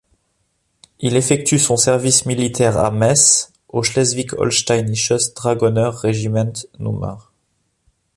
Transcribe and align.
Il 0.99 1.15
effectue 1.15 1.59
son 1.59 1.77
service 1.77 2.25
militaire 2.25 2.75
à 2.79 2.89
Metz 2.89 3.53
au 3.69 3.83
Schleswig-Holsteinisches 3.83 5.35
Dragoner-Regiment 5.35 6.53
Nr. 6.79 7.31